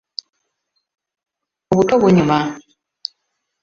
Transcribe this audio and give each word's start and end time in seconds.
Obuto 1.71 1.93
bunyuma! 2.01 2.37